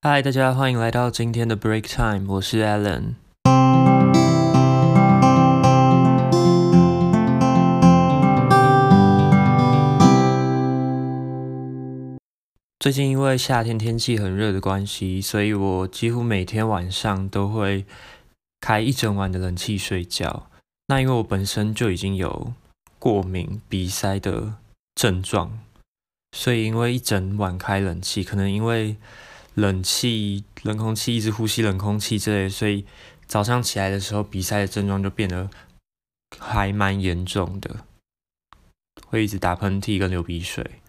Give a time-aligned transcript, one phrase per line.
[0.00, 3.16] 嗨，大家欢迎来到今天的 Break Time，我是 Alan。
[12.78, 17.84] 最近因为夏天天气很热的关系，所以我几乎每天晚上都会
[18.60, 20.48] 开一整晚的冷气睡觉。
[20.86, 22.52] 那因为我本身就已经有
[23.00, 24.54] 过敏、鼻塞的
[24.94, 25.58] 症状，
[26.30, 28.96] 所以因为一整晚开冷气，可能因为
[29.58, 32.84] 冷气、冷空气一直呼吸冷空气之类，所以
[33.26, 35.50] 早上起来的时候鼻塞的症状就变得
[36.38, 37.84] 还蛮严重的，
[39.06, 40.80] 会一直打喷嚏跟流鼻水。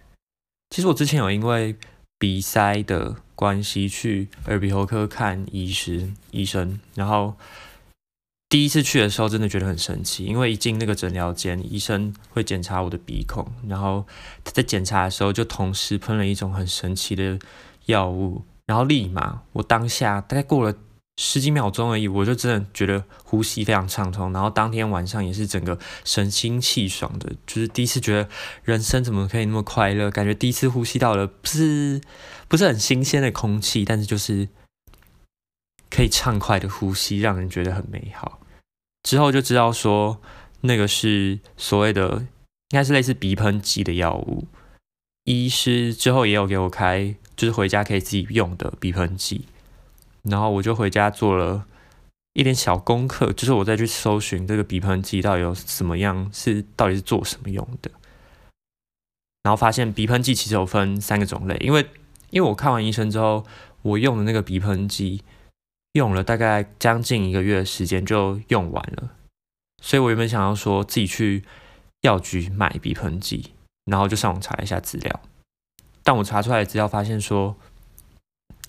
[0.70, 1.76] 其实我之前有因为
[2.20, 7.36] 鼻塞的关系去耳鼻喉科看医师医生，然后。
[8.52, 14.08] 第一次去的时候，真的觉得很神奇，因为一进那个诊疗间，医生会检查我的鼻孔，然后
[14.44, 17.38] 他在检查的时候就同时喷了一种很神奇的
[17.86, 20.78] 药物，然后立马我当下大概过了
[21.18, 28.30] 十几秒钟而已，我就真的觉得呼吸非常畅通，然后当天晚上也是整个神清气爽的，就是第一次觉得
[28.64, 32.00] 人生怎么可以那么快乐，感觉第一次呼吸到了不是
[32.48, 34.50] 不是很新鲜的空气，但是就是。
[35.92, 38.40] 可以畅快的呼吸，让人觉得很美好。
[39.02, 40.22] 之后就知道说，
[40.62, 42.28] 那个是所谓的，应
[42.70, 44.46] 该是类似鼻喷剂的药物。
[45.24, 49.46] 医师之后也有给我开，就是回家可以自己用的鼻喷剂。
[50.24, 51.66] 然后我就回家做了
[52.34, 57.90] 一点小功课，就是我再去搜寻这个鼻喷剂到底有什么样，是到底是做什么用的。
[59.44, 61.88] 然后发现鼻喷剂其实有分三个种类，因为
[62.32, 63.46] 因为我看完医生之后，
[63.84, 65.24] 我用的那个鼻喷剂。
[65.94, 69.10] 用了大概将近一个月的时间就用完了，
[69.82, 71.44] 所以我原本想要说自己去
[72.02, 73.54] 药局买鼻喷剂，
[73.86, 75.20] 然后就上网查一下资料。
[76.10, 77.56] 但我查出来的资料发现说，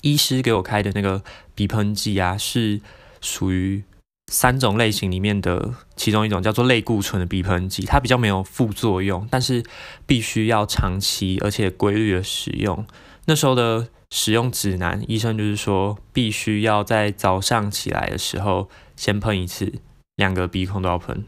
[0.02, 1.22] 医师给我开的那个
[1.54, 2.82] 鼻喷剂啊，是
[3.22, 3.82] 属于
[4.30, 9.64] 三种类型里面的其中一种，叫做类固醇的鼻喷剂，它比较没有副作用，但是
[10.04, 12.86] 必须要长期而且规律的使用。
[13.24, 13.88] 那时候的。
[14.12, 19.72] 使用指南，医生就是说，必须要在早上起来的时候先喷一次，
[20.16, 21.24] 两个鼻孔都要喷，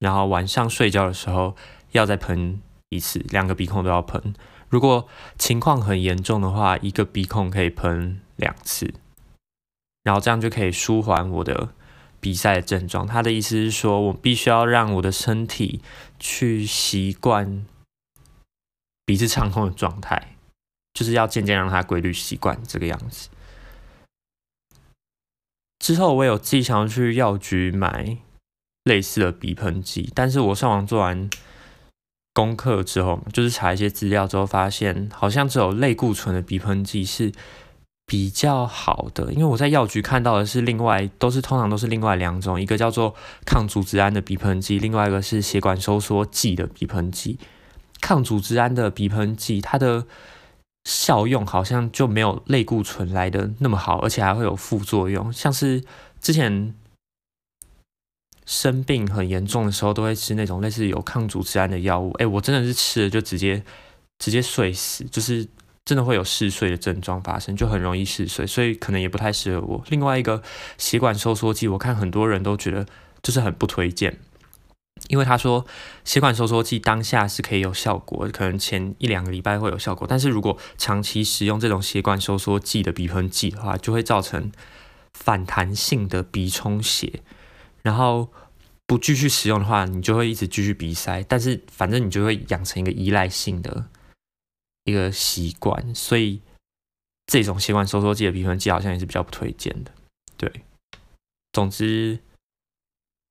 [0.00, 1.54] 然后晚上睡觉的时候
[1.92, 4.34] 要再喷一次，两个鼻孔都要喷。
[4.68, 8.94] 如果情况很严重的话，一个鼻孔可以喷两次，
[10.02, 11.72] 然后这样就可以舒缓我的
[12.20, 13.06] 鼻塞的症状。
[13.06, 15.80] 他的意思是说，我必须要让我的身体
[16.18, 17.66] 去习惯
[19.04, 20.32] 鼻子畅通的状态。
[20.94, 23.28] 就是要渐渐让它规律习惯这个样子。
[25.78, 28.16] 之后我有自己想要去药局买
[28.84, 31.28] 类似的鼻喷剂，但是我上网做完
[32.36, 37.32] 功课之后，就是查一些资料之后，发现好像只有类固醇的鼻喷剂是
[38.04, 39.32] 比较好的。
[39.32, 43.14] 因为我在药局看到的是另外都是通常都是另外两种，一个叫做
[43.46, 47.38] 抗组织胺的鼻喷剂，另外一个是血管收缩剂的鼻喷剂。
[48.02, 50.04] 抗组织胺的鼻喷剂，它的
[50.84, 55.82] 效用好像就没有类固醇来的那么好，而且还会有副作用，像是
[56.20, 56.74] 之前
[58.46, 62.12] 生病很严重的时候，都会吃那种类似有抗组织胺的药物。
[62.12, 63.62] 哎，我真的是吃了就直接
[64.18, 65.46] 直接睡死，就是
[65.84, 69.84] 真的会有嗜睡的症状发生，就很容易嗜睡，所以可能也不太适合我。
[69.88, 70.42] 另外一个
[70.78, 72.86] 血管收缩剂，我看很多人都觉得
[73.22, 74.18] 就是很不推荐。
[75.08, 75.66] 因为他说
[76.04, 84.50] 血管收缩剂当下是可以有效果，可能前一两个礼拜会有效果，但是如果长期使用这种血管收缩剂的鼻喷剂的话，就会造成
[85.12, 87.20] 反弹性的鼻充血，
[87.86, 88.32] 然后
[88.84, 93.88] 不继续使用的话，你就会一直继续鼻塞，但是反正你就会养成一个依赖性的
[94.82, 96.40] 一个习惯，所以
[97.26, 99.92] 这种血管收缩剂的鼻喷剂好像也是比较不推荐的。
[100.36, 100.50] 对，
[101.52, 102.18] 总之。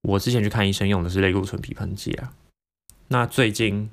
[0.07, 2.31] 我之前去看医生用的是类固醇鼻喷剂啊，
[3.07, 3.89] 那最近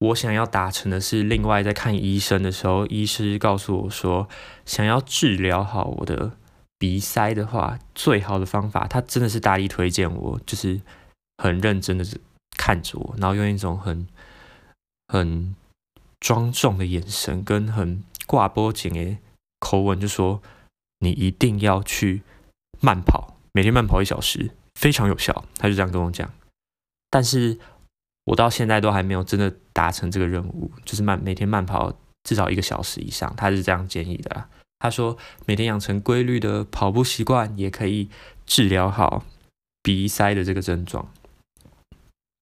[0.00, 4.28] 我想要达成的是，另外在看医生的时候，医师告诉我说，
[4.66, 6.36] 想要治疗好我的
[6.78, 10.80] 鼻塞的话，最好的方法，他真的是大力推荐我，就是
[11.38, 12.04] 很认真的
[12.56, 14.06] 看着我，然后用一种很
[15.08, 15.54] 很
[16.20, 19.18] 庄重的眼神跟很挂脖颈的
[19.58, 20.40] 口吻就说，
[21.00, 22.22] 你一定要去
[22.80, 23.34] 慢跑。
[23.52, 26.30] 每天慢跑一小时非常有效，他就这样跟我讲。
[27.10, 27.58] 但是
[28.24, 31.92] 我到现在都还没有真的达成这个任务，就是慢每天慢跑
[32.22, 33.34] 至少一个小时以上。
[33.36, 34.48] 他是这样建议的啦。
[34.78, 38.08] 他说每天养成规律的跑步习惯，也可以
[38.46, 39.24] 治疗好
[39.82, 41.12] 鼻塞的这个症状。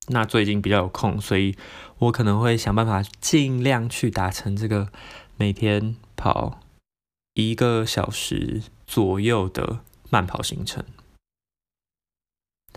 [0.09, 1.57] 那最近比较有空，所以
[1.99, 4.93] 我可能会想办法尽量去达成这个
[5.37, 6.61] 每天跑
[7.35, 10.85] 一个小时左右的慢跑行程。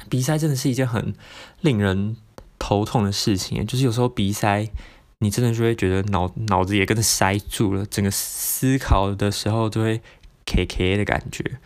[0.10, 1.14] 鼻塞真的是一件很
[1.62, 2.18] 令人
[2.58, 4.72] 头痛的事情，就是有时候鼻塞，
[5.20, 10.02] 你真的就会觉得脑脑子也跟着塞住了，整个思考的时候就会
[10.46, 11.60] 卡卡的感觉。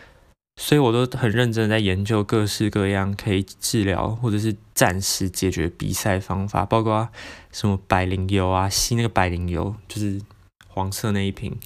[0.55, 7.09] 所以我都很认真的在研究各式各样可以治疗或者是暂时解决鼻塞方法，包括
[7.51, 10.21] 什么百灵油啊，吸那个百灵油，就是
[10.67, 11.57] 黄色那一瓶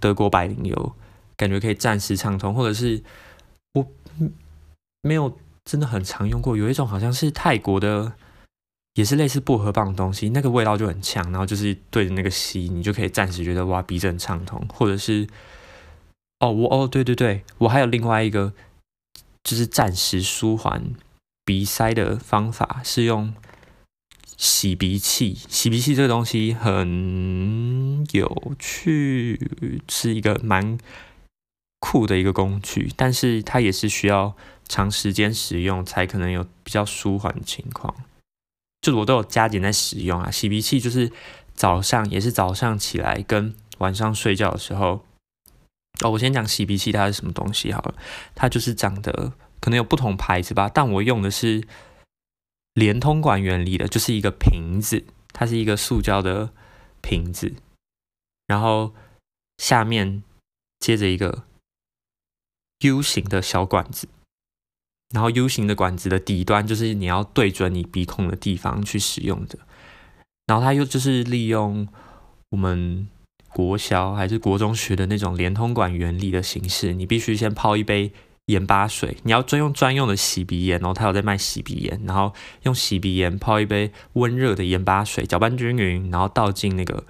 [0.00, 0.94] 德国百灵油，
[1.36, 3.02] 感觉可以暂时畅通，或者是
[3.74, 3.86] 我
[5.02, 8.14] 没有真的很常用过，有一种好像是泰国的，
[8.94, 15.26] 也是类似薄荷棒的东西，那个味道就很呛，然后就是对着那个吸，你就可以暂时觉得哇鼻子很畅通，或者是。
[16.40, 18.52] 哦，我哦，对对对，我还有另外一个，
[19.44, 20.90] 就是暂时舒缓
[21.44, 23.32] 鼻塞的方法，是用
[24.36, 25.38] 洗鼻器。
[25.48, 30.76] 洗鼻器这个东西很有趣，是一个蛮
[31.78, 34.34] 酷的一个工具，但是它也是需要
[34.66, 37.94] 长时间使用才可能有比较舒缓的情况。
[38.82, 41.10] 就我都有加减在使用啊，洗鼻器就是
[41.54, 45.06] 早上也是早上起来跟晚上睡觉的时候。
[46.00, 47.94] 哦，我先讲洗鼻器，它是什么东西好了。
[48.34, 51.62] 它就是长得可能有不同牌子吧，但我用的是
[52.74, 56.50] 连通管原理的，就是一个瓶子，它是一个塑胶的
[57.02, 57.54] 瓶子，
[58.48, 58.94] 然后
[59.58, 60.24] 下面
[60.80, 61.44] 接着一个
[62.80, 64.08] U 型的小管子，
[65.12, 69.58] 然后 U 型的管子的底端就是你要对准你鼻孔的地方去使用的，
[70.46, 71.86] 然后它又就是利用
[72.50, 73.08] 我们。
[73.54, 78.10] 国小还是国中学的那种连通管原理的形式，你必须先泡一杯
[78.46, 82.32] 盐巴水，你要专用专用的洗鼻盐然后，他有在卖洗鼻盐，然后
[82.62, 87.04] 用洗鼻盐泡一杯温热的盐巴水，搅拌均匀，然后倒进那个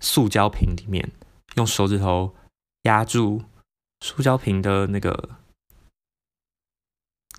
[0.00, 1.12] 塑胶瓶里面，
[1.56, 2.34] 用手指头
[2.82, 3.40] 压住
[4.04, 5.30] 塑胶瓶的那个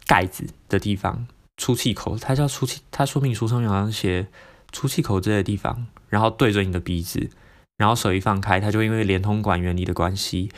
[0.10, 1.28] 盖子的地方，
[1.58, 4.26] 出气口，它叫出气，它说明书上面好像写
[4.72, 7.30] 出气口这些地方，然后对着你的鼻子。
[7.78, 10.50] 然后手一放开，它就因为连通管原理的关系，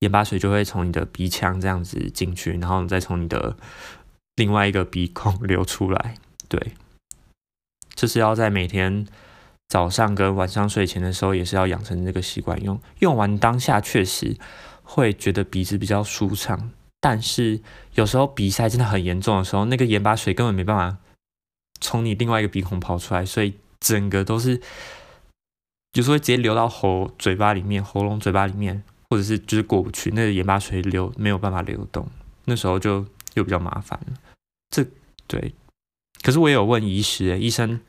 [0.00, 3.56] 盐巴水就会从你的鼻腔这样子进去，然后再从你的
[4.36, 6.14] 另外一个鼻孔流出来。
[6.48, 6.74] 对，
[7.94, 9.08] 这是要在每天
[9.68, 12.78] 早上跟晚上睡前的时候，也是要养成这个习惯用。
[13.00, 14.36] 用完当下确实
[14.84, 17.60] 会觉得鼻子比较舒畅，但是
[17.94, 20.98] 有时候鼻塞真的很严重的时候，那个盐巴水根本没办法
[21.80, 24.60] 从你另外一个鼻孔跑出来，所以整个都是。
[25.94, 32.06] 有时候会直接流到喉嘴巴里面，喉咙嘴巴里面，或者是就是过不去，那个盐巴水流没有办法流动，
[32.44, 33.04] 那时候就
[33.34, 34.12] 又比较麻烦了。
[34.70, 34.86] 这
[35.26, 35.54] 对，
[36.22, 37.80] 可是我也有问医师，医生，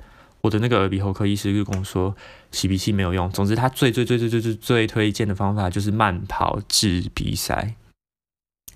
[0.41, 2.15] 我的那个耳鼻喉科医师就跟我说，
[2.51, 3.29] 洗鼻器没有用。
[3.31, 7.75] 总之，他最最最最最最最推荐的方法就是慢跑治鼻塞。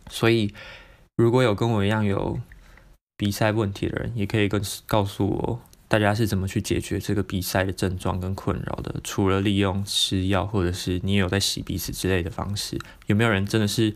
[0.09, 0.53] 所以，
[1.15, 2.39] 如果有跟我一样有
[3.17, 5.61] 鼻塞问题的人，也可以跟告诉我。
[5.89, 8.95] 大家是怎么去解决这个鼻塞的症状跟困扰的？
[9.03, 13.93] 除了利用吃药，或者是你有在洗鼻子之类的方式，有没有人真的是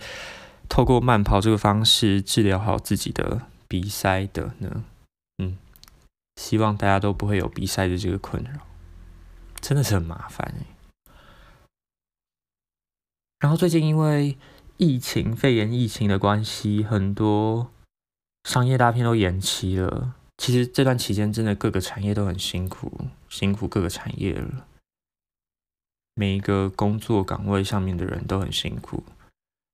[0.69, 4.83] 透过慢跑这个方式治疗好自己的鼻塞的呢？
[5.39, 5.57] 嗯，
[6.36, 8.59] 希望大家都不会有鼻塞的这个困扰，
[9.59, 10.68] 真的是很麻烦欸。
[13.39, 14.38] 然后最近因为
[14.78, 17.72] 疫情、肺炎疫情的关系，很多
[18.44, 20.14] 商业大片都延期了。
[20.38, 22.92] 其实这段期间真的各个产业都很辛苦，
[23.28, 24.68] 辛苦各个产业了。
[26.14, 29.04] 每一个工作岗位上面的人都很辛苦，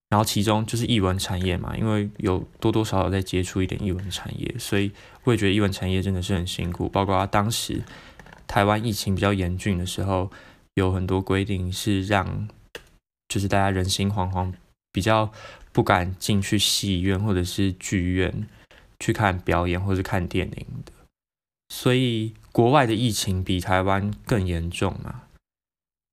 [0.09, 4.93] 然后其中就是艺文产业嘛，因为有多多少少在接触一点艺文产业，所以
[5.25, 6.87] 我也觉得艺文产业真的是很辛苦。
[6.87, 7.83] 包括当时
[8.47, 10.31] 台湾疫情比较严峻的时候，
[10.75, 12.47] 有很多规定是让
[13.27, 14.53] 就是大家人心惶惶，
[14.93, 15.33] 比较
[15.73, 18.47] 不敢进去戏院或者是剧院。
[18.99, 20.93] 去看表演或是看电影的，
[21.67, 25.23] 所以国外的疫情比台湾更严重嘛。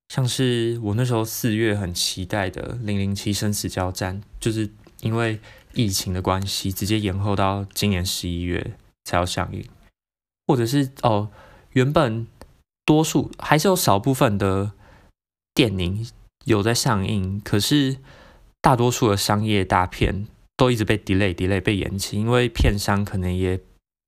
[0.09, 4.69] 像是我那时候四月很期待的《零零七生死交战》，就是
[4.99, 5.39] 因为
[5.73, 9.65] 疫情的关系，直接延后到今年十一月才要上映。
[10.45, 11.29] 或者是哦，
[11.71, 12.27] 原本
[12.83, 14.73] 多数还是有少部分的
[15.53, 16.05] 电影
[16.43, 17.99] 有在上映，可是
[18.61, 20.27] 大多数的商业大片。
[20.57, 23.59] 都一直被 delay delay 被延期，因为片商可能也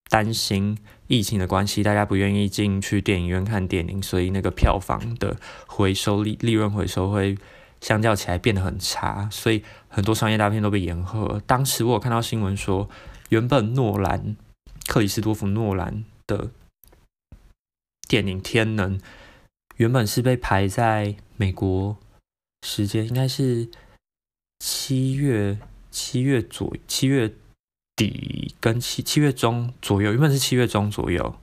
[0.07, 7.35] 担心疫情的关系，大家不愿意进去电影院看电影，所以那个票房的回收利利润回收会
[7.81, 11.41] 相较起来变得很差，所以很多商业大片都被延后。
[11.47, 12.87] 当时我有看到新闻说，
[13.29, 14.37] 原本诺兰
[14.85, 16.51] 克里斯多夫诺兰的
[18.07, 18.99] 电影《天能》
[19.77, 21.97] 原本是被排在美国
[22.61, 23.71] 时间，应该是
[24.65, 25.57] 七月
[25.91, 27.33] 七月左七月
[27.97, 31.35] 底跟七七月中左右，原本是七月中左右，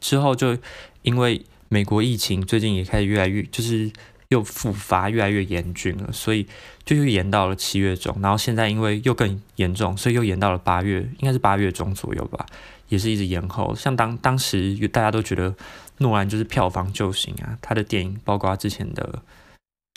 [0.00, 0.58] 之后就
[1.02, 3.92] 因为美国疫情最近也开始越来越就是。
[4.30, 6.46] 又复发越来越严峻了，所以
[6.84, 12.44] 就又延到了七月中，然后现在因为又更严重，所以又延到了八月，应该是八月中左右吧，
[12.90, 13.74] 也是一直延后。
[13.74, 15.56] 像当当时大家都觉得
[15.96, 19.22] 诺兰就是票房救星啊，他的电影包括之前的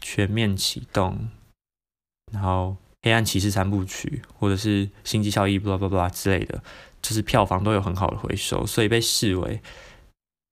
[0.01, 1.27] 全面启动，
[2.31, 6.63] 然后黑暗骑士三部曲，或者是星际效应，blah blah blah 之类的，
[7.01, 9.61] 就是票房都有很好的回收，所以被视为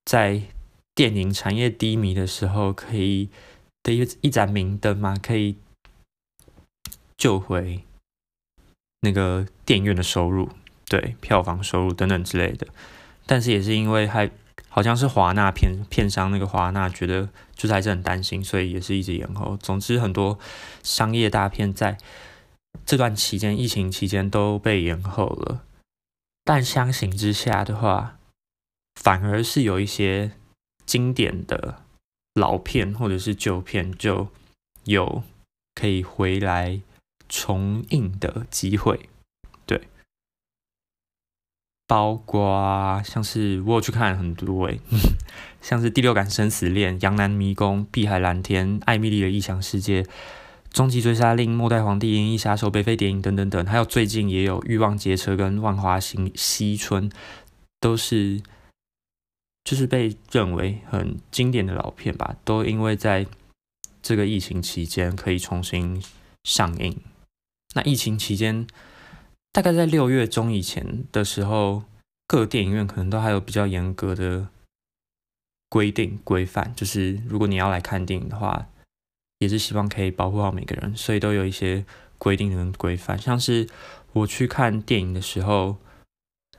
[0.05, 0.41] 在
[0.93, 3.29] 电影产业低迷的时候可以。
[3.81, 5.55] 的一一盏明灯嘛，可以
[7.17, 7.81] 救回
[8.99, 10.49] 那个电影院的收入，
[10.89, 12.67] 对，票房收入等等之类的。
[13.25, 14.29] 但是也是因为还
[14.67, 19.55] 好像是华纳片片商那个华纳觉得就是还是很担心，所以也是一直延后。
[19.57, 20.37] 总之很多
[20.83, 21.97] 商业大片在
[22.85, 25.63] 这段期间，疫情期间都被延后了。
[26.43, 28.17] 但相形之下的话，
[28.95, 30.31] 反而是有一些
[30.85, 31.83] 经典的。
[32.35, 34.29] 老片或者是旧片就
[34.85, 35.23] 有
[35.75, 36.79] 可以回来
[37.27, 39.08] 重映的机会，
[41.89, 44.79] 包括像是我有去看很多诶，
[45.59, 50.03] 像是《第六感生死恋》《洋男迷宫》《碧海蓝天》《艾蜜莉的异想世界》
[50.71, 57.09] 《终极追杀令》《末代皇帝》《银翼杀手》《北非谍影》等等等，还有最近也有《欲望街车》跟《万花嬉嬉春》，
[57.79, 58.41] 都是。
[59.65, 63.27] 就是被认为很经典的老片吧，都因为在
[64.01, 66.01] 这个疫情期间可以重新
[66.43, 66.97] 上映。
[67.75, 68.65] 那疫情期间，
[69.51, 71.83] 大概在六月中以前的时候，
[72.27, 74.47] 各电影院可能都还有比较严格的
[75.67, 78.67] 规定规范，就是如果你要来看电影的话，
[79.39, 81.85] 也是希望可以保护好每个人，所以都有一些
[82.17, 83.17] 规定的规范。
[83.17, 83.67] 像是
[84.13, 85.77] 我去看电影的时候。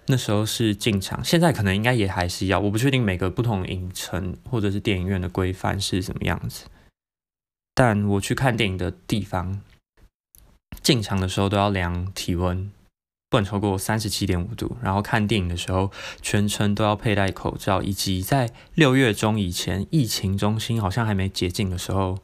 [0.06, 6.64] 那时候是进场，现在可能应该也还是要，我不确定每个不同影城或者是电影院的规范是什么样子。
[7.76, 9.60] 但我去看电影的地方，
[10.82, 12.72] 进场的时候都要量体温，
[13.30, 14.76] 不能超过三十七点五度。
[14.82, 22.18] 然后看电影的时候，全程都要佩戴口罩，以及在六月中以前，疫情中心好像还没解禁的时候，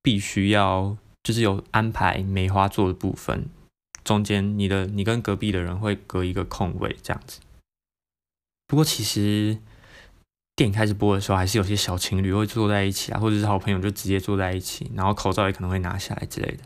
[0.00, 3.48] 必须要就是有安排梅花座的部分。
[4.04, 7.40] 中间，你的你跟隔壁的人会隔一个空位，这样子。
[8.66, 9.58] 不过其实
[10.56, 16.64] 电影开始播的时候，还是有些小情侣会坐在一起啊，或者是好朋友就直接坐在一起，然后口罩也可能会拿下来之类的。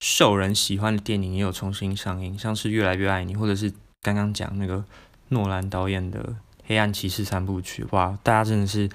[0.00, 3.72] 受人喜欢的电影也有重新上映，像是《越来越爱你》，或者是
[4.02, 4.84] 刚刚讲那个
[5.28, 6.22] 诺兰导演的
[6.64, 7.84] 《黑暗骑士三部曲》。
[7.90, 8.88] 哇，大家真的是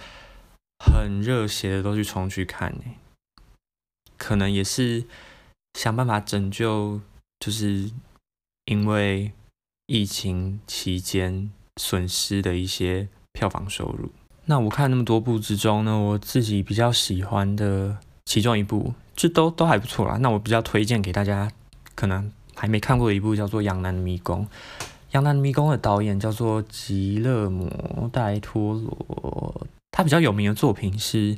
[0.80, 2.84] 很热血的都去重去看呢，
[4.18, 5.06] 可能也是
[5.74, 7.02] 想办法拯救。
[7.44, 7.90] 就是
[8.66, 9.32] 因为
[9.88, 14.12] 疫情期间损失的一些票房收入。
[14.46, 20.18] 那我看那么多部之中呢，我自己比较喜欢的其中一部，这都都还不错啦。
[20.18, 21.52] 那我比较推荐给大家，
[21.96, 24.46] 可能还没看过的一部叫做《洋男迷宫》。
[25.12, 27.70] 《洋男迷宫》的导演叫做吉勒摩·
[28.12, 31.38] 戴托罗，他比较有名的作品是。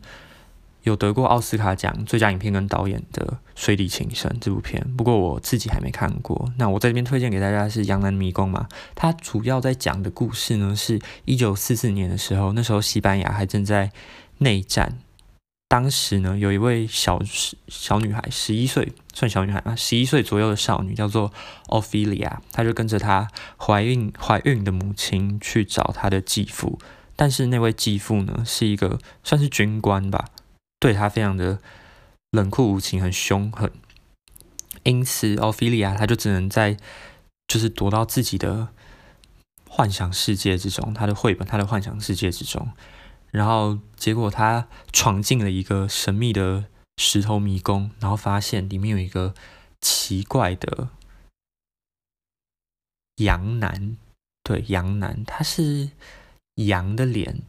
[0.83, 3.25] 有得过奥斯卡奖最佳影片跟导演的
[3.55, 6.51] 《水底情深》这部片，不过我自己还没看过。
[6.57, 13.93] 那我在这边推荐给大家是《洋男迷宫》嘛，它主要在讲的故事呢，是一九四四年的时候，那时候西班牙还正在
[14.39, 14.97] 内战。
[15.73, 17.19] 当时呢，有一位小
[17.67, 19.75] 小女孩，十一岁，算小女孩吗？
[19.75, 21.33] 十一岁左右的少女叫做
[21.69, 23.27] 奥菲利亚，她就跟着她
[23.57, 26.77] 怀孕怀孕的母亲去找她的继父，
[27.15, 30.29] 但是那位继父呢，是一个算是军官吧。
[30.79, 31.57] 对她非常的
[32.29, 33.71] 冷酷无情，很凶狠，
[34.83, 36.77] 因此奥菲利亚她就只能在
[37.47, 38.67] 就是躲到自己的
[39.67, 42.69] 幻想世界之中，他的绘本，他的幻想世界之中，
[43.33, 46.65] 然后结果他闯进了一个神秘的
[46.97, 49.33] 石头迷宫，然后发现里面有一个
[49.81, 50.89] 奇怪的
[53.15, 53.97] 羊男，
[54.43, 55.89] 对，羊男，他是
[56.55, 57.41] 羊的脸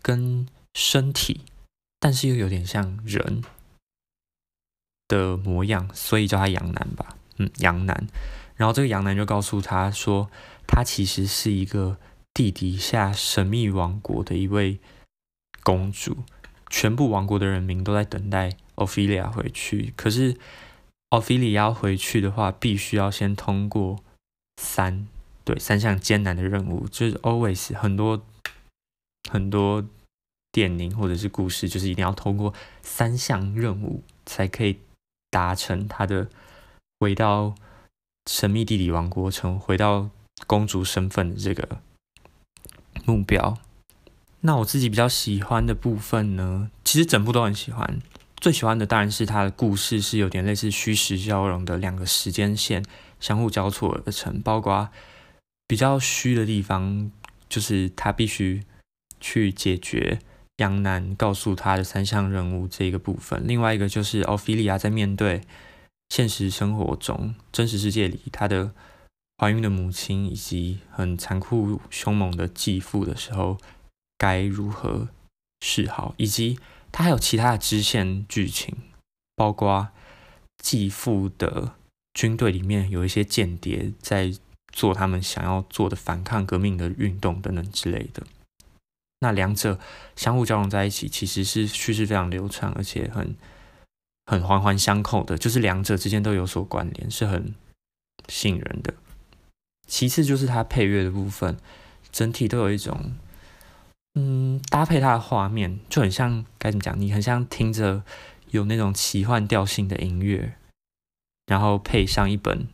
[0.00, 1.40] 跟身体。
[2.00, 3.42] 但是又有点像人
[5.08, 7.16] 的模样，所以叫他羊男吧。
[7.38, 8.06] 嗯，羊男。
[8.54, 10.30] 然后这个羊男就告诉他说，
[10.64, 11.98] 他其实是一个
[12.32, 14.78] 地底下神秘王国的一位
[15.68, 16.16] 公主，
[16.70, 19.92] 全部王国的人民都在等待奥菲利亚回去。
[19.96, 20.38] 可是
[21.10, 23.98] 奥菲利亚要回去的话，必须要先通过
[24.56, 25.06] 三
[25.44, 28.22] 对三项艰难的任务，就是 always 很多
[29.30, 29.84] 很多。
[30.50, 34.78] 电影或者是故事，就是一定要通过三项任务才可以
[35.30, 36.26] 达成他的
[36.98, 37.54] 回到
[38.26, 40.08] 神秘地理王国城、回到
[40.46, 41.82] 公主身份的这个
[43.04, 43.58] 目标。
[44.40, 47.98] 那我自己比较喜欢的部分呢，其实整部都很喜欢。
[48.40, 52.84] 最喜欢的当然是它的故事是有点类似虚实交融的两个时间线
[53.18, 54.88] 相互交错而成，包括
[55.66, 57.10] 比较虚的地方，
[57.48, 58.62] 就是他必须
[59.20, 60.20] 去解决
[60.58, 63.42] 杨楠告诉他的三项任务这一个部分。
[63.44, 65.40] 另外一个就是奥菲利亚在面对
[66.10, 68.72] 现实生活中真实世界里她的
[69.36, 73.58] 怀孕的母亲以及很残酷凶猛的继父的时候，
[74.18, 75.08] 该如何
[75.64, 76.58] 是好，以及。
[76.90, 78.74] 他还有其他的支线剧情，
[79.36, 79.88] 包括
[80.56, 81.74] 继父的
[82.14, 84.32] 军队里面有一些间谍在
[84.72, 88.26] 做他们想要做的反抗革命的运动等等之类的。
[89.20, 89.78] 那两者
[90.16, 93.36] 相互交融在一起，其实是叙事非常流畅，而且很
[94.24, 97.54] 很环环相扣的，就是两者之间都有所关联，是很
[98.28, 98.94] 吸引人的。
[99.86, 101.58] 其次就是他配乐的部分，
[102.10, 103.12] 整体都有一种。
[104.20, 107.00] 嗯，搭配它的画面就很像，该怎么讲？
[107.00, 108.02] 你很像听着
[108.50, 110.54] 有那种奇幻调性的音乐，
[111.46, 112.66] 然后配上一本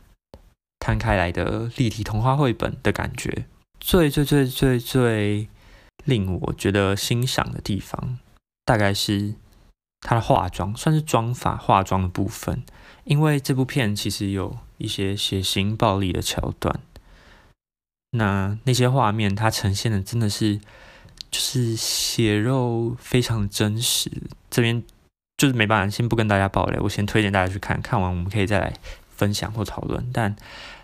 [0.79, 3.45] 摊开来的立体童话绘本的感觉。
[3.79, 5.47] 最最最最最
[6.05, 8.17] 令我觉得欣赏的地方，
[8.63, 9.35] 大概是
[9.99, 12.63] 它的化妆，算是妆法化妆的部分。
[13.03, 16.79] 因为这部片其实有一些血腥暴力的桥段，
[18.09, 20.59] 那那些画面它呈现的真的是。
[21.31, 24.09] 就是血肉非常真实，
[24.49, 24.81] 这边
[25.37, 28.73] 就是没办法，先不跟大家爆雷，我先推荐大家去看，看完我们可以再来
[29.15, 30.09] 分享或讨论。
[30.13, 30.33] 但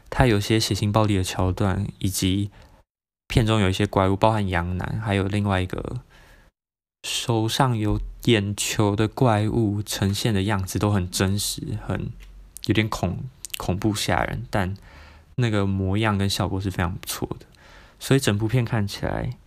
[0.09, 2.51] 它有些血腥暴力的桥段，以及
[3.27, 6.01] 片中有一些怪物，包含羊男，还有另外一个
[7.07, 12.09] 手上有眼球的怪物呈现的样子都很真实，很
[12.65, 13.23] 有点恐
[13.57, 14.75] 恐怖吓人，但
[15.35, 17.45] 那个模样跟效果是非常不错的，
[17.99, 19.37] 所以整部片看起来。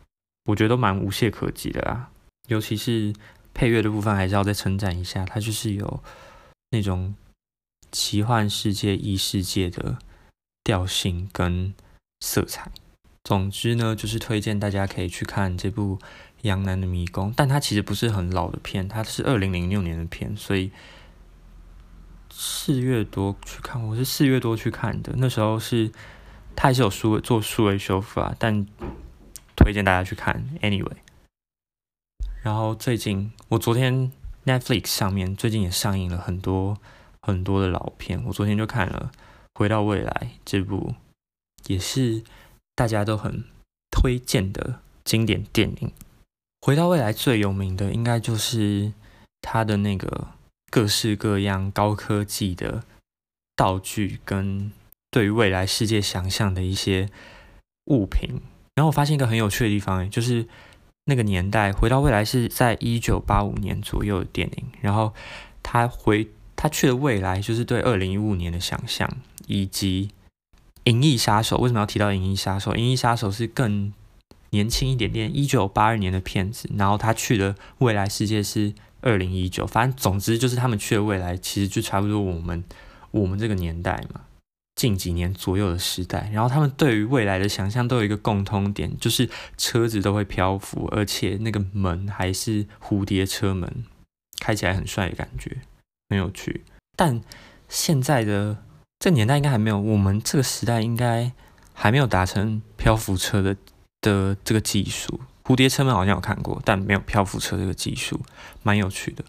[0.46, 2.10] 我觉得都蛮无懈可击的啦，
[2.48, 3.14] 尤其是
[3.54, 5.24] 配乐的部分，还是要再称赞一下。
[5.24, 6.02] 它就是有
[6.70, 7.14] 那种
[7.90, 9.96] 奇幻世界、异世界的
[10.62, 11.72] 调性跟
[12.20, 12.70] 色彩。
[13.24, 15.96] 总之呢，就是推荐大家可以去看这部
[16.42, 20.70] 《杨男的迷宫》，但它其实不是很老的片，它是二零零六年的片，所以
[22.30, 25.14] 四月多去看，我是四月多去看的。
[25.16, 25.90] 那时候是
[26.54, 28.66] 它还是有数做数位修复啊，但。
[29.64, 30.98] 推荐大家去看，Anyway。
[32.42, 34.12] 然后最近我昨天
[34.44, 36.76] Netflix 上面最近也上映了很多
[37.22, 39.10] 很多的老片，我昨天就看了
[39.54, 40.12] 《回到未来》
[40.44, 40.94] 这部，
[41.66, 42.22] 也是
[42.74, 43.44] 大家都很
[43.90, 45.88] 推荐的经典电影。
[46.60, 48.92] 《回到未来》最有名的应该就是
[49.40, 50.28] 它的那个
[50.70, 52.84] 各式各样高科技的
[53.56, 54.70] 道具跟
[55.10, 57.08] 对于未来世界想象的一些
[57.86, 58.42] 物品。
[58.74, 60.46] 然后我发现一个很有趣的地方，哎，就是
[61.04, 65.12] 那个年代回到未来是在一九八五年左右的电影，然后
[65.62, 69.08] 他回他去的未来就是对二零一五年的想象，
[69.46, 70.08] 以及
[70.90, 72.72] 《银翼杀手》为什么要提到《银翼杀手》？
[72.76, 73.92] 《银翼杀手》是更
[74.50, 82.64] 年轻一点点，一九八二年的片子，然后他去的未来世界是二零一九，反正总之就是他们去的未来其实就差不多我们
[83.12, 84.22] 我们这个年代嘛。
[84.74, 93.84] 近几年左右的时代，然后他们对于未来的想象都有一个共通点，就是车子都会漂浮，而且那个门还是蝴蝶车门，
[94.40, 95.58] 开起来很帅的感觉，
[96.10, 96.64] 很有趣。
[96.96, 97.22] 但
[97.68, 98.64] 现在的
[98.98, 101.30] 这年代应该还没有，我们这个时代应该
[101.72, 103.56] 还没有达成漂浮车的
[104.00, 105.20] 的这个技术。
[105.44, 108.20] 蝴蝶车门好像有看过，但没有漂浮车这个技术，
[108.64, 109.24] 蛮有趣的。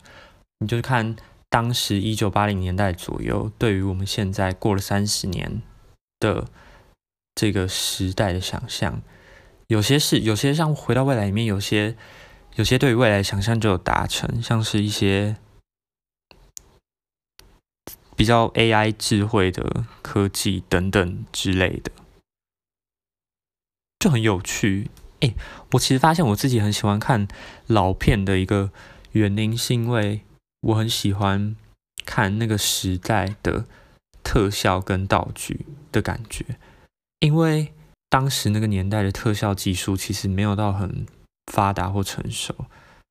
[0.60, 1.15] 你就是看。
[1.55, 5.61] 当时一九八零年代左右，对于我们现在过了三十年
[6.19, 6.49] 的
[7.33, 9.01] 这个时代的想象，
[9.67, 11.95] 有些是有些像回到未来里面，有些
[12.55, 15.37] 有些对于未来想象就有达成，像是一些
[18.17, 21.89] 比较 AI 智慧的科技等等之类的，
[23.97, 24.89] 就很有趣。
[25.21, 25.33] 哎，
[25.71, 27.29] 我其实发现我自己很喜欢看
[27.67, 28.71] 老片的一个
[29.13, 30.24] 原因，是因为。
[30.65, 31.56] 我很喜欢
[32.06, 33.65] 看那个时代的
[34.23, 36.43] 特效跟道具的感觉，
[37.19, 37.73] 因为
[38.10, 41.06] 当时那个年代的特效技术其实没有到很
[41.51, 42.54] 发达或成熟，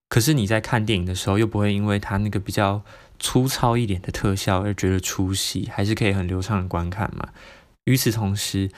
[0.08, 2.82] 可是你在看电影的时候又不会因为它那个比较
[3.18, 7.28] 粗糙一点的特效而觉得出戏，还是可以很流畅的观看嘛。
[7.84, 8.70] 与此同时，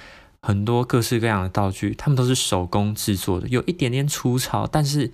[0.43, 5.11] 很多各式各样的道具，他们都是手工制作的，有一点点粗糙，但是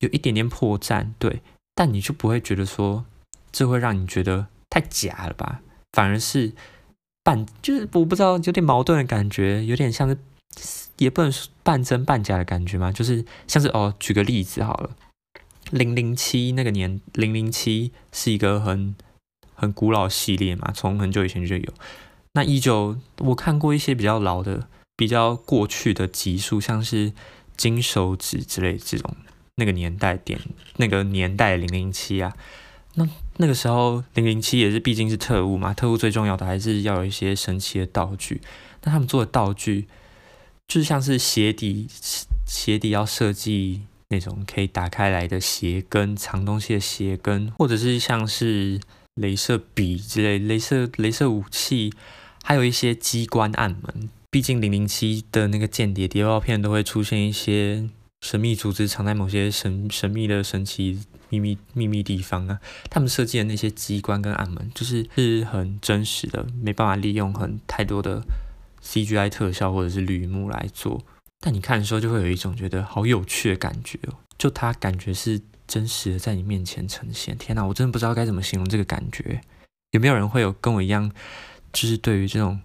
[0.00, 1.42] 有一点点破绽，对，
[1.74, 3.04] 但你就不会觉得说
[3.50, 5.60] 这会让你觉得太假了吧？
[5.92, 6.52] 反而是
[7.22, 10.08] 半，就是我不知道，有点矛盾的感觉，有点像
[10.58, 14.90] 是，也不能说半真半假的感觉嘛，就是像是哦，举个例子好了，
[15.70, 18.94] 零零七那个年，零零七是一个很
[19.54, 21.74] 很古老系列嘛，从很久以前就有。
[22.34, 27.12] 那依旧，我看过一些比较老的、比较过去的集数，像是
[27.56, 29.14] 金手指之类这种
[29.56, 30.38] 那个年代点，
[30.76, 32.32] 那个年代零零七啊。
[32.94, 38.40] 那那个时候零零七也是毕竟是特务嘛，特务最重要的还是要有一些神奇的道具。
[38.82, 39.86] 那他们做的道具，
[40.68, 41.88] 就像是鞋底，
[42.46, 48.80] 鞋底要设计那种可以打开来的鞋跟，藏东西的鞋跟，或者是像是
[49.16, 51.92] 镭射笔之类、镭射镭射武器。
[52.44, 57.88] 还有一些机关暗门，毕竟零零七的那个间谍谍报片都会出现一些
[58.22, 62.58] 神秘组织藏在某些神神秘的神奇秘密秘密地方啊。
[62.88, 68.22] 他们设计的那些机关跟暗门，就是是很真实的，没办法利用很太多的
[68.82, 71.04] CGI 特效或者是绿幕来做。
[71.40, 73.98] 但你看的时候就会有一种觉得好有趣的感觉，
[74.38, 77.36] 就它感觉是真实的在你面前呈现。
[77.36, 79.40] 天哪，我真的不知道该怎么形容这个感觉。
[79.90, 81.10] 有没有人会有跟我一样？
[81.72, 82.60] 就是对于这种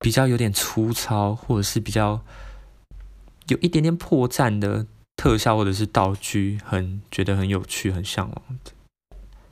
[0.00, 2.22] 比较有点粗糙，或者是比较
[3.50, 4.86] 有一点点破绽的
[5.16, 8.72] 特效或者是道具，很觉得很有趣、很向往的。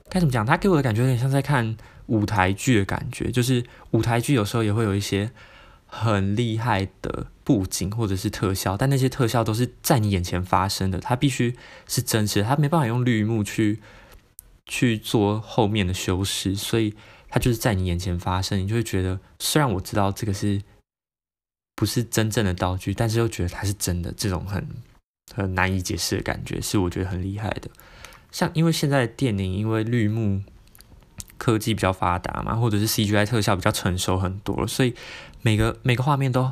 [0.09, 0.45] 该怎么讲？
[0.45, 3.29] 它给我的感觉有点像在看舞台剧的感觉。
[3.31, 5.31] 就是舞台剧有时候也会有一些
[5.85, 11.55] 很厉害的布景或者是特效，但那些特效都是在你眼前发生的，它必须
[11.87, 13.79] 是真实的，它没办法用绿幕去
[14.65, 16.95] 去做后面的修饰，所以。
[17.31, 20.59] 它就是在你眼前发生，你就会觉得，虽然我知道这个是
[21.79, 24.13] 不是真正的道具，但是又觉得它是真的。
[24.17, 24.67] 这种很
[25.33, 27.69] 很难以解释的感觉，是我觉得很厉害的。
[28.33, 30.43] 像因为现在电影，因为绿幕
[31.37, 34.93] 科技比较发达嘛，或者是 CGI 特效比较成熟很多，所以
[35.41, 36.51] 每个每个画面都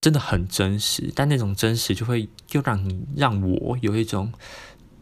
[0.00, 1.10] 真的很真实。
[1.12, 4.32] 但那种真实就会又让你让我有一种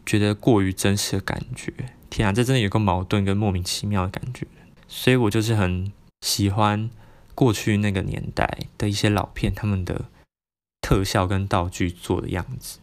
[0.07, 1.71] 觉得过于真实的感觉。
[2.09, 4.47] 天啊，这真的有个矛盾跟莫名其妙的感觉。
[4.87, 6.89] 所以我就是很喜欢
[7.41, 10.05] 过去那个年代的一些老片，他们的
[10.79, 12.77] 特效跟道具做的样子。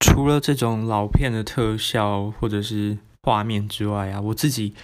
[0.00, 4.74] 除了这种老片的特效或者是画面之外啊，我自己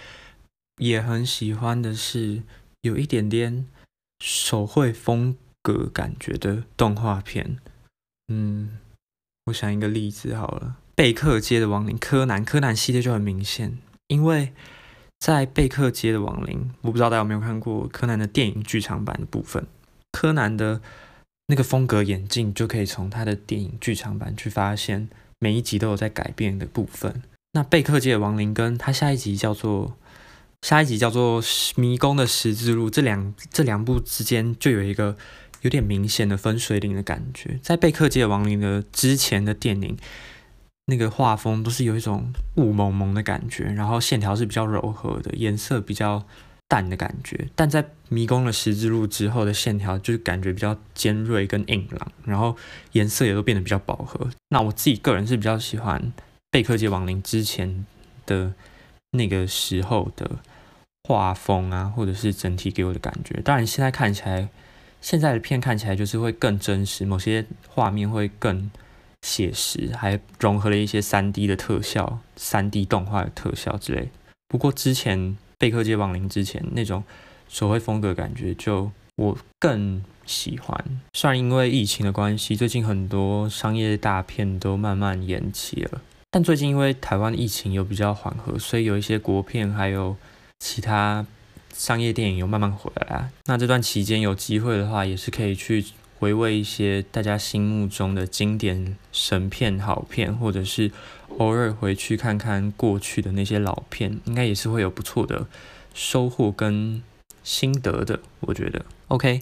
[0.77, 2.43] 也很喜欢的是
[2.83, 3.67] 有一点点
[4.21, 7.57] 手绘风格感觉的动画片。
[8.29, 8.79] 嗯，
[9.47, 14.53] 我想一个例子好了，《贝克街的亡灵》、柯南、柯南系列就很明显，因为。
[15.21, 19.67] 在贝克街的亡灵，我不知道大家有没有看过柯南的电影剧场版的部分。
[20.11, 20.81] 柯南的
[21.45, 25.07] 那个风格眼镜，就可以从他的电影剧场版去发现，
[25.37, 27.21] 每一集都有在改变的部分。
[27.51, 29.95] 那贝克街的亡灵跟他下一集叫做
[30.63, 31.39] 下一集叫做
[31.75, 35.15] 迷宫的十字路，这两这两部之间就有一个
[35.61, 37.59] 有点明显的分水岭的感觉。
[37.61, 39.95] 在贝克街的亡灵的之前的电影。
[40.87, 46.25] 那个画风都是有一种雾蒙蒙的感觉，然后线条是比较柔和的，颜色比较
[46.67, 47.47] 淡的感觉。
[47.55, 52.57] 但在迷宫的十字路之后的线条，就是感觉比较尖锐跟硬朗，然后
[52.91, 54.29] 颜色也都变得比较饱和。
[54.49, 56.11] 那我自己个人是比较喜欢
[56.49, 57.85] 贝克街亡灵之前
[58.25, 58.53] 的
[59.11, 60.39] 那个时候的
[61.03, 63.39] 画风啊，或者是整体给我的感觉。
[63.41, 64.49] 当然现在看起来，
[64.99, 68.69] 现在的片看起来就是会更真实，某些画面会更。
[69.21, 74.09] 写实，还融合了一些 3D 的特效、3D 动画的特效之类。
[74.47, 75.19] 不过之前
[75.57, 77.03] 《贝克街亡灵》之前那种
[77.47, 80.83] 手绘风格感觉，就我更喜欢。
[81.13, 90.15] 虽然因为疫情的关系，最近很多商业大片都慢慢延期了，但最近因为台湾疫情又比较缓和，所以有一些国片还有
[90.59, 91.25] 其他
[91.73, 93.29] 商业电影又慢慢回来。
[93.45, 95.85] 那这段期间有机会的话，也是可以去。
[96.21, 100.91] 回味一些大家心目中的经典神片、好片，或者是
[101.39, 105.47] 偶尔回去看看过去的那些老片，应该也是会有不错的
[105.95, 107.01] 收获跟
[107.43, 108.19] 心得的。
[108.41, 109.41] 我觉得，OK，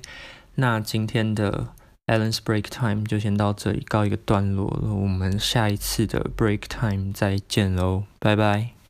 [0.56, 1.68] 那今天的
[2.08, 8.79] Allen's Break Time 就先到这里告一个段落了，我们下一次的 Break Time 再见喽，拜拜。